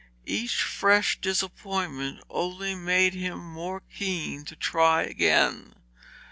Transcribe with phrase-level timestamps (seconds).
[0.25, 5.75] Each fresh disappointment only made him more keen to try again.